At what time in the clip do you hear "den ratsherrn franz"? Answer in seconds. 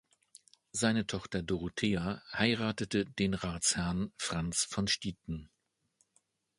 3.05-4.63